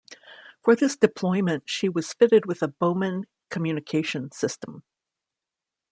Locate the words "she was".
1.69-2.11